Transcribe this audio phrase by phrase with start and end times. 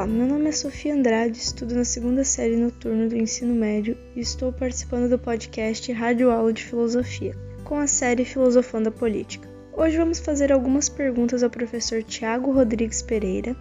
[0.00, 4.20] Olá, meu nome é Sofia Andrade, estudo na segunda série noturna do ensino médio e
[4.20, 9.46] estou participando do podcast Rádio Aula de Filosofia, com a série Filosofando a Política.
[9.74, 13.54] Hoje vamos fazer algumas perguntas ao professor Tiago Rodrigues Pereira,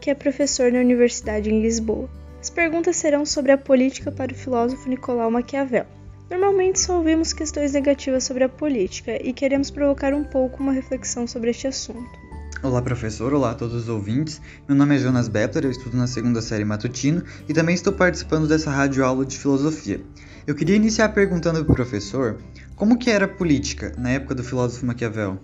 [0.00, 2.08] que é professor na Universidade em Lisboa.
[2.40, 5.86] As perguntas serão sobre a política para o filósofo Nicolau Maquiavel.
[6.30, 11.26] Normalmente só ouvimos questões negativas sobre a política e queremos provocar um pouco uma reflexão
[11.26, 12.29] sobre este assunto.
[12.62, 13.32] Olá, professor.
[13.32, 14.38] Olá a todos os ouvintes.
[14.68, 18.46] Meu nome é Jonas Bepler, eu estudo na segunda série matutino e também estou participando
[18.46, 19.98] dessa rádio aula de filosofia.
[20.46, 22.36] Eu queria iniciar perguntando para o professor
[22.76, 25.38] como que era a política na época do filósofo Maquiavel.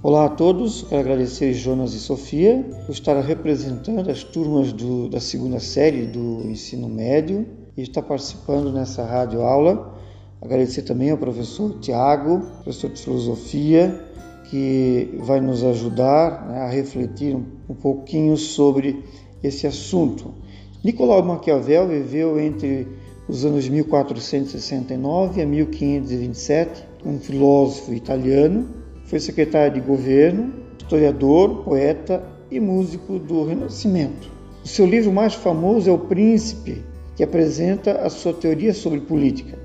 [0.00, 5.18] Olá a todos, quero agradecer Jonas e Sofia por estar representando as turmas do, da
[5.18, 9.98] segunda série do ensino médio e estar participando nessa rádio aula.
[10.40, 14.08] Agradecer também ao professor Tiago, professor de filosofia,
[14.50, 19.04] que vai nos ajudar né, a refletir um, pouquinho sobre
[19.44, 20.34] esse assunto.
[20.82, 22.88] Nicolau Maquiavel viveu entre
[23.28, 28.66] os anos 1469 a 1527, um filósofo italiano,
[29.04, 34.28] foi secretário de governo, historiador, poeta e músico do Renascimento.
[34.64, 36.82] O seu livro mais famoso é O Príncipe,
[37.14, 39.56] que apresenta a sua teoria sobre política.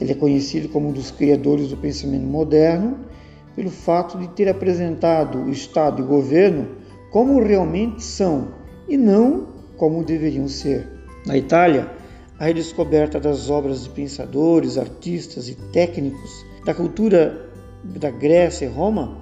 [0.00, 3.09] Ele é conhecido como um dos criadores do pensamento moderno
[3.54, 6.68] pelo fato de ter apresentado o Estado e o governo
[7.10, 8.48] como realmente são
[8.88, 10.86] e não como deveriam ser.
[11.26, 11.90] Na Itália,
[12.38, 17.50] a redescoberta das obras de pensadores, artistas e técnicos da cultura
[17.84, 19.18] da Grécia e Roma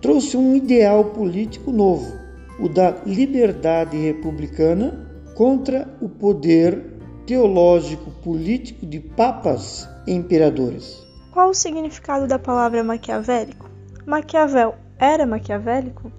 [0.00, 2.12] trouxe um ideal político novo,
[2.58, 6.92] o da liberdade republicana contra o poder
[7.26, 11.06] teológico político de papas e imperadores.
[11.30, 13.71] Qual o significado da palavra maquiavélico?
[14.04, 16.10] Maquiavel era maquiavélico?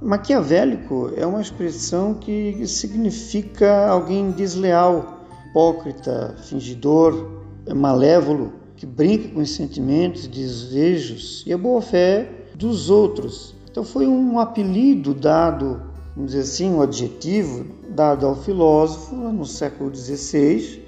[0.00, 7.42] Maquiavélico é uma expressão que significa alguém desleal, hipócrita, fingidor,
[7.74, 13.56] malévolo, que brinca com os sentimentos, desejos e a boa-fé dos outros.
[13.70, 15.82] Então foi um apelido dado,
[16.14, 20.80] vamos dizer assim, um adjetivo dado ao filósofo no século XVI,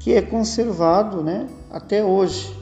[0.00, 2.61] que é conservado né, até hoje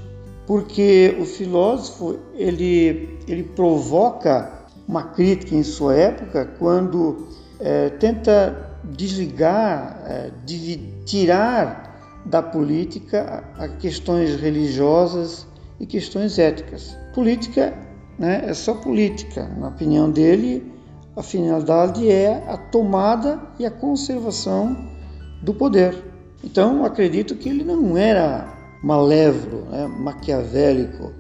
[0.51, 4.51] porque o filósofo ele, ele provoca
[4.89, 7.29] uma crítica em sua época quando
[7.61, 10.33] é, tenta desligar, é,
[11.07, 15.47] tirar da política a questões religiosas
[15.79, 16.99] e questões éticas.
[17.15, 17.73] Política
[18.19, 19.49] né, é só política.
[19.57, 20.69] Na opinião dele,
[21.15, 24.77] a finalidade é a tomada e a conservação
[25.41, 25.97] do poder.
[26.43, 31.13] Então, acredito que ele não era malévolo, né, maquiavélico.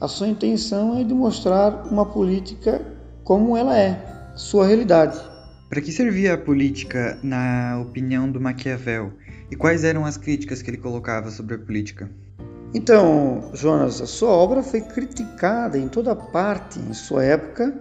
[0.00, 2.80] A sua intenção é de mostrar uma política
[3.22, 5.18] como ela é, sua realidade.
[5.68, 9.12] Para que servia a política, na opinião do Maquiavel?
[9.50, 12.10] E quais eram as críticas que ele colocava sobre a política?
[12.74, 17.74] Então, Jonas, a sua obra foi criticada em toda parte em sua época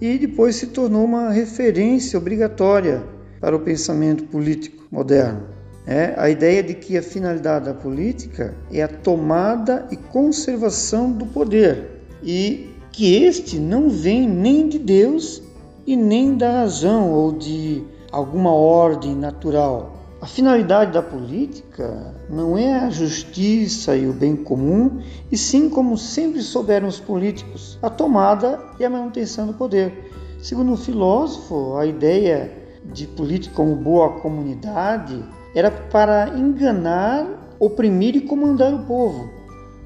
[0.00, 3.02] e depois se tornou uma referência obrigatória
[3.40, 5.57] para o pensamento político moderno.
[5.90, 11.24] É a ideia de que a finalidade da política é a tomada e conservação do
[11.24, 15.42] poder e que este não vem nem de Deus
[15.86, 17.82] e nem da razão ou de
[18.12, 19.96] alguma ordem natural.
[20.20, 25.00] A finalidade da política não é a justiça e o bem comum,
[25.32, 30.12] e sim, como sempre souberam os políticos, a tomada e a manutenção do poder.
[30.42, 32.52] Segundo o filósofo, a ideia
[32.84, 39.30] de política como boa comunidade era para enganar, oprimir e comandar o povo,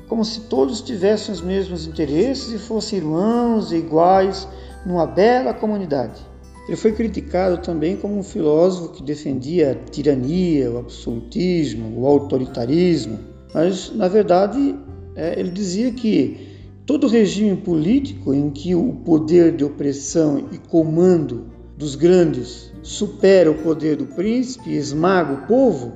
[0.08, 4.46] como se todos tivessem os mesmos interesses e fossem irmãos e iguais
[4.84, 6.20] numa bela comunidade.
[6.66, 13.18] Ele foi criticado também como um filósofo que defendia a tirania, o absolutismo, o autoritarismo,
[13.52, 14.76] mas na verdade
[15.16, 16.52] é, ele dizia que
[16.86, 21.51] todo regime político em que o poder de opressão e comando
[21.82, 25.92] dos grandes supera o poder do príncipe e esmaga o povo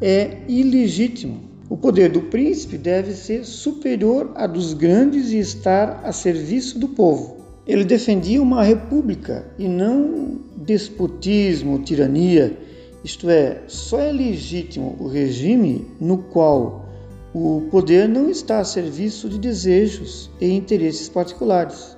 [0.00, 1.42] é ilegítimo.
[1.68, 6.88] O poder do príncipe deve ser superior a dos grandes e estar a serviço do
[6.88, 7.36] povo.
[7.66, 12.56] Ele defendia uma república e não despotismo, tirania.
[13.04, 16.88] Isto é, só é legítimo o regime no qual
[17.34, 21.95] o poder não está a serviço de desejos e interesses particulares.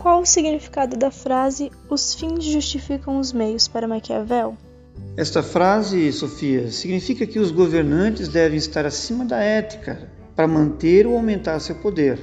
[0.00, 4.56] Qual o significado da frase os fins justificam os meios para Maquiavel?
[5.14, 11.16] Esta frase, Sofia, significa que os governantes devem estar acima da ética para manter ou
[11.16, 12.18] aumentar seu poder.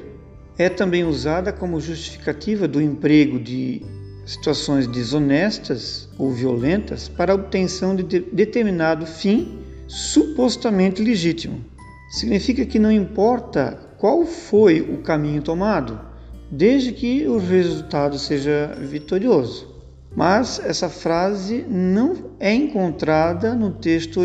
[0.58, 3.86] É também usada como justificativa do emprego de
[4.26, 11.64] situações desonestas ou violentas para a obtenção de determinado fim supostamente legítimo.
[12.10, 16.17] Significa que não importa qual foi o caminho tomado,
[16.52, 19.76] desde que o resultado seja vitorioso.
[20.16, 24.20] Mas essa frase não é encontrada no texto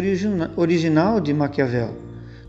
[0.56, 1.90] original de Maquiavel.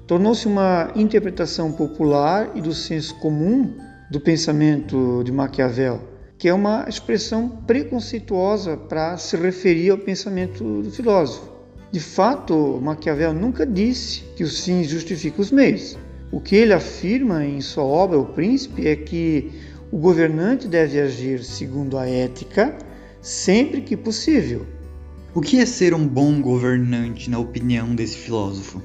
[0.08, 3.74] Tornou-se uma interpretação popular e do senso comum
[4.10, 6.00] do pensamento de Maquiavel,
[6.38, 11.52] que é uma expressão preconceituosa para se referir ao pensamento do filósofo.
[11.92, 15.98] De fato, Maquiavel nunca disse que os fins justificam os meios.
[16.34, 19.52] O que ele afirma em sua obra O Príncipe é que
[19.92, 22.76] o governante deve agir segundo a ética
[23.22, 24.66] sempre que possível.
[25.36, 28.82] O que é ser um bom governante, na opinião desse filósofo?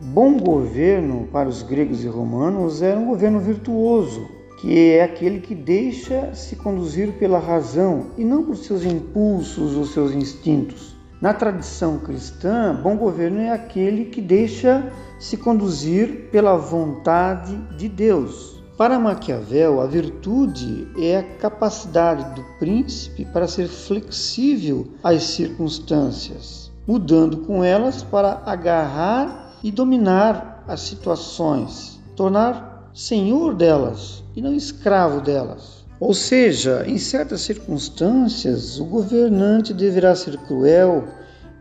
[0.00, 4.28] Bom governo, para os gregos e romanos, era um governo virtuoso,
[4.60, 9.84] que é aquele que deixa se conduzir pela razão e não por seus impulsos ou
[9.84, 10.94] seus instintos.
[11.20, 14.88] Na tradição cristã, bom governo é aquele que deixa
[15.22, 18.60] se conduzir pela vontade de Deus.
[18.76, 27.36] Para Maquiavel, a virtude é a capacidade do príncipe para ser flexível às circunstâncias, mudando
[27.46, 35.84] com elas para agarrar e dominar as situações, tornar senhor delas e não escravo delas.
[36.00, 41.04] Ou seja, em certas circunstâncias, o governante deverá ser cruel,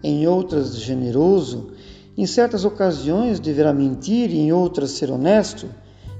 [0.03, 1.73] em outras generoso,
[2.17, 5.67] em certas ocasiões deverá mentir e em outras ser honesto,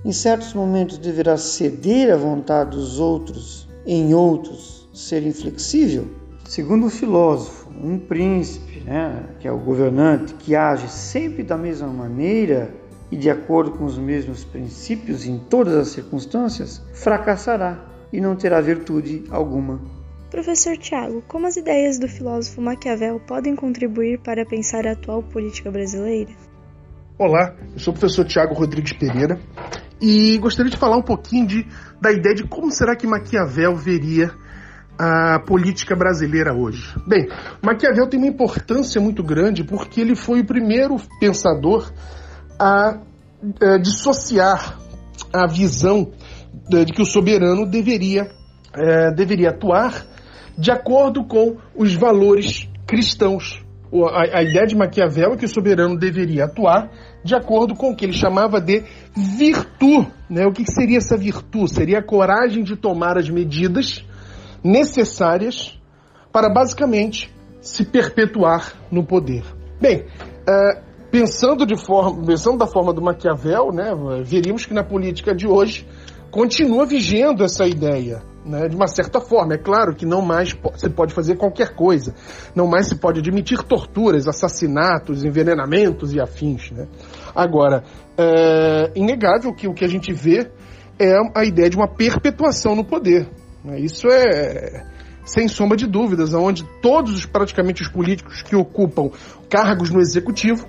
[0.03, 6.07] em certos momentos deverá ceder à vontade dos outros, em outros ser inflexível.
[6.45, 11.87] Segundo o filósofo, um príncipe, né, que é o governante, que age sempre da mesma
[11.87, 12.73] maneira
[13.11, 18.59] e de acordo com os mesmos princípios em todas as circunstâncias, fracassará e não terá
[18.59, 20.00] virtude alguma.
[20.31, 25.69] Professor Tiago, como as ideias do filósofo Maquiavel podem contribuir para pensar a atual política
[25.69, 26.31] brasileira?
[27.19, 29.37] Olá, eu sou o professor Tiago Rodrigues Pereira
[30.01, 31.67] e gostaria de falar um pouquinho de,
[31.99, 34.31] da ideia de como será que Maquiavel veria
[34.97, 36.95] a política brasileira hoje.
[37.05, 37.27] Bem,
[37.61, 41.91] Maquiavel tem uma importância muito grande porque ele foi o primeiro pensador
[42.57, 42.99] a, a
[43.59, 44.79] é, dissociar
[45.33, 46.13] a visão
[46.69, 48.31] de, que o soberano deveria,
[48.73, 50.09] é, deveria atuar
[50.57, 53.63] de acordo com os valores cristãos.
[53.93, 56.89] A, a ideia de Maquiavel é que o soberano deveria atuar
[57.23, 58.83] de acordo com o que ele chamava de
[59.15, 60.07] virtude.
[60.29, 60.45] Né?
[60.45, 61.73] O que seria essa virtude?
[61.73, 64.05] Seria a coragem de tomar as medidas
[64.63, 65.79] necessárias
[66.31, 69.43] para basicamente se perpetuar no poder.
[69.79, 70.05] Bem,
[70.47, 70.81] uh,
[71.11, 73.91] pensando, de forma, pensando da forma do Maquiavel, né,
[74.23, 75.85] veríamos que na política de hoje
[76.31, 79.53] continua vigendo essa ideia né, de uma certa forma.
[79.53, 82.13] É claro que não mais se pode fazer qualquer coisa,
[82.55, 86.71] não mais se pode admitir torturas, assassinatos, envenenamentos e afins.
[86.71, 86.87] Né?
[87.35, 87.83] Agora,
[88.17, 90.49] é inegável que o que a gente vê
[90.99, 93.27] é a ideia de uma perpetuação no poder.
[93.63, 93.79] Né?
[93.79, 94.85] Isso é
[95.23, 99.11] sem sombra de dúvidas, onde todos os, praticamente os políticos que ocupam
[99.49, 100.67] cargos no executivo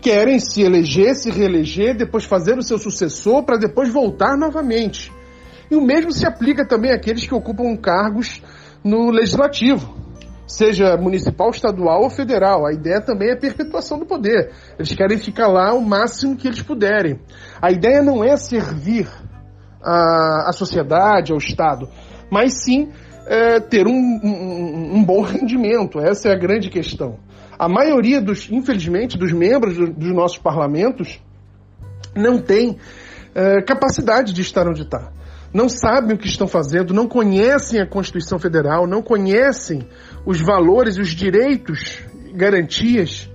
[0.00, 5.12] querem se eleger, se reeleger, depois fazer o seu sucessor para depois voltar novamente.
[5.70, 8.42] E o mesmo se aplica também àqueles que ocupam cargos
[8.82, 9.94] no legislativo,
[10.46, 12.66] seja municipal, estadual ou federal.
[12.66, 14.50] A ideia também é a perpetuação do poder.
[14.78, 17.20] Eles querem ficar lá o máximo que eles puderem.
[17.60, 19.08] A ideia não é servir
[19.82, 21.88] a, a sociedade, ao Estado,
[22.30, 22.90] mas sim
[23.26, 26.00] é, ter um, um, um, bom rendimento.
[26.00, 27.18] Essa é a grande questão.
[27.58, 31.20] A maioria dos, infelizmente, dos membros do, dos nossos parlamentos
[32.16, 32.78] não tem
[33.34, 35.12] é, capacidade de estar onde está
[35.58, 39.82] não sabem o que estão fazendo, não conhecem a Constituição Federal, não conhecem
[40.24, 41.98] os valores e os direitos,
[42.32, 43.28] garantias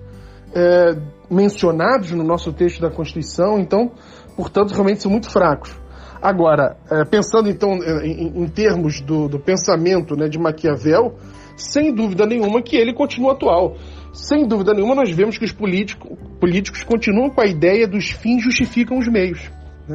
[0.56, 0.96] é,
[1.30, 3.92] mencionados no nosso texto da Constituição, então,
[4.38, 5.75] portanto, realmente são muito fracos.
[6.22, 11.18] Agora, é, pensando então é, em, em termos do, do pensamento né, de Maquiavel,
[11.58, 13.75] sem dúvida nenhuma que ele continua atual.
[14.13, 18.42] Sem dúvida nenhuma, nós vemos que os político, políticos continuam com a ideia dos fins
[18.42, 19.51] justificam os meios.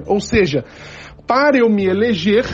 [0.06, 0.66] Ou seja,
[1.28, 2.44] para eu me eleger,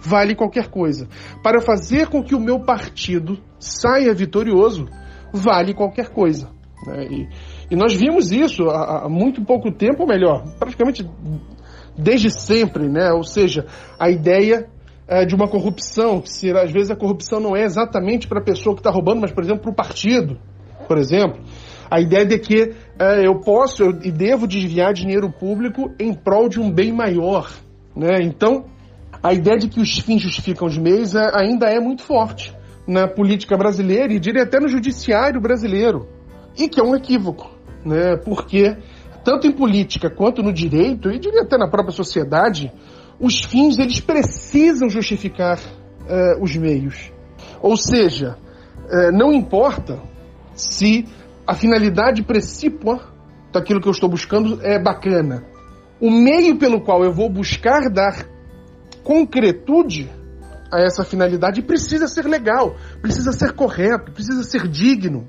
[0.00, 1.08] vale qualquer coisa.
[1.42, 4.86] Para fazer com que o meu partido saia vitorioso,
[5.32, 6.48] vale qualquer coisa.
[6.86, 7.06] Né?
[7.10, 7.28] E,
[7.72, 11.04] e, nós vimos isso há, há, muito pouco tempo, ou melhor, praticamente
[11.98, 13.12] desde sempre, né?
[13.12, 13.66] Ou seja,
[13.98, 14.66] a ideia
[15.06, 18.44] é, de uma corrupção, que se, às vezes a corrupção não é exatamente para a
[18.44, 20.38] pessoa que está roubando, mas, por exemplo, para o partido,
[20.86, 21.42] por exemplo.
[21.90, 26.60] A ideia de que é, eu posso e devo desviar dinheiro público em prol de
[26.60, 27.50] um bem maior.
[27.94, 28.22] Né?
[28.22, 28.64] Então,
[29.22, 32.54] a ideia de que os fins justificam os meios é, ainda é muito forte
[32.86, 36.08] na política brasileira e diria até no judiciário brasileiro.
[36.58, 37.50] E que é um equívoco,
[37.84, 38.16] né?
[38.16, 38.76] porque
[39.24, 42.72] tanto em política quanto no direito, e diria até na própria sociedade,
[43.18, 47.12] os fins eles precisam justificar uh, os meios.
[47.60, 48.36] Ou seja,
[48.86, 50.00] uh, não importa
[50.54, 51.06] se
[51.46, 53.12] a finalidade precípua
[53.52, 55.44] daquilo que eu estou buscando é bacana.
[56.00, 58.26] O meio pelo qual eu vou buscar dar
[59.04, 60.08] concretude
[60.72, 65.28] a essa finalidade precisa ser legal, precisa ser correto, precisa ser digno.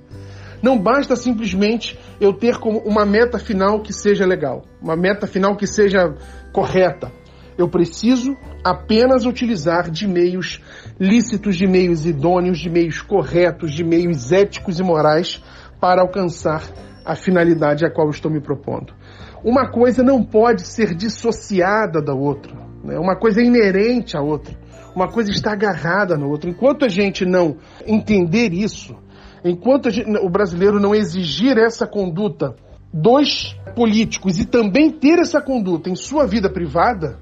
[0.63, 5.57] Não basta simplesmente eu ter como uma meta final que seja legal, uma meta final
[5.57, 6.15] que seja
[6.53, 7.11] correta.
[7.57, 10.61] Eu preciso apenas utilizar de meios
[10.99, 15.43] lícitos, de meios idôneos, de meios corretos, de meios éticos e morais
[15.81, 16.63] para alcançar
[17.03, 18.93] a finalidade a qual estou me propondo.
[19.43, 22.99] Uma coisa não pode ser dissociada da outra, né?
[22.99, 24.53] uma coisa é inerente à outra,
[24.95, 26.49] uma coisa está agarrada na outra.
[26.49, 28.95] Enquanto a gente não entender isso,
[29.43, 32.55] enquanto gente, o brasileiro não exigir essa conduta
[32.93, 37.17] dos políticos e também ter essa conduta em sua vida privada,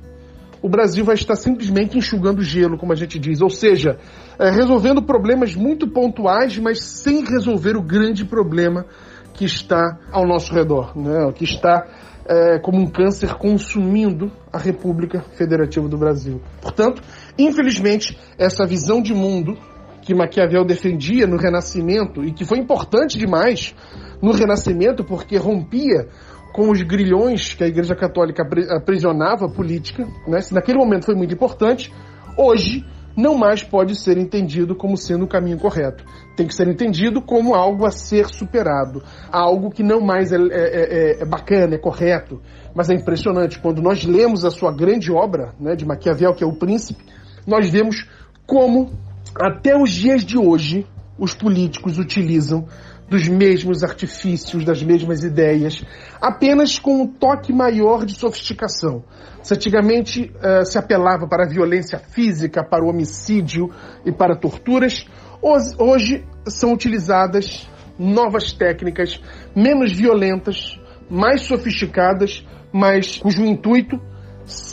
[0.61, 3.97] o Brasil vai estar simplesmente enxugando gelo, como a gente diz, ou seja,
[4.37, 8.85] é, resolvendo problemas muito pontuais, mas sem resolver o grande problema
[9.33, 11.31] que está ao nosso redor, né?
[11.33, 11.85] que está
[12.27, 16.41] é, como um câncer consumindo a República Federativa do Brasil.
[16.61, 17.01] Portanto,
[17.37, 19.57] infelizmente, essa visão de mundo
[20.01, 23.75] que Maquiavel defendia no Renascimento e que foi importante demais
[24.21, 26.07] no Renascimento porque rompia
[26.53, 28.43] com os grilhões que a Igreja Católica
[28.75, 30.41] aprisionava a política, né?
[30.41, 31.93] Se naquele momento foi muito importante,
[32.37, 32.85] hoje
[33.19, 36.03] não mais pode ser entendido como sendo o caminho correto.
[36.35, 40.41] Tem que ser entendido como algo a ser superado, algo que não mais é, é,
[40.51, 42.41] é, é bacana, é correto.
[42.73, 46.47] Mas é impressionante, quando nós lemos a sua grande obra né, de Maquiavel, que é
[46.47, 47.03] O Príncipe,
[47.45, 48.07] nós vemos
[48.47, 48.91] como
[49.35, 50.85] até os dias de hoje
[51.17, 52.65] os políticos utilizam
[53.09, 55.83] dos mesmos artifícios, das mesmas ideias,
[56.21, 59.03] apenas com um toque maior de sofisticação.
[59.41, 63.71] Se antigamente uh, se apelava para a violência física, para o homicídio
[64.05, 65.07] e para torturas,
[65.41, 69.19] hoje, hoje são utilizadas novas técnicas
[69.55, 73.99] menos violentas, mais sofisticadas, mas cujo intuito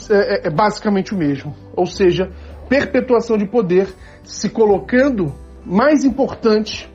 [0.09, 2.31] é, é, basicamente o mesmo, ou seja,
[2.69, 3.87] perpetuação de poder
[4.23, 5.33] se colocando
[5.65, 6.89] mais importante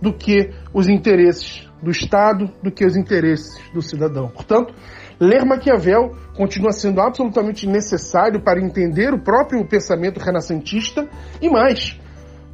[0.00, 4.28] do que os interesses do Estado, do que os interesses do cidadão.
[4.28, 4.74] Portanto,
[5.20, 11.08] ler Maquiavel continua sendo absolutamente necessário para entender o próprio pensamento renascentista
[11.40, 11.98] e mais,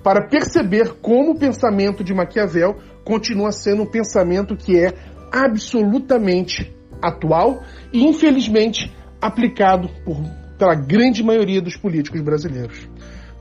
[0.03, 4.95] para perceber como o pensamento de Maquiavel continua sendo um pensamento que é
[5.33, 10.17] absolutamente atual e, infelizmente, aplicado por,
[10.59, 12.89] pela grande maioria dos políticos brasileiros.